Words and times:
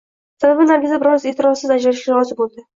Sababi 0.43 0.65
Nargiza 0.71 0.97
biror 1.05 1.29
e`tirozsiz 1.37 1.77
ajrashishga 1.79 2.19
rozi 2.19 2.43
bo`ldi 2.43 2.69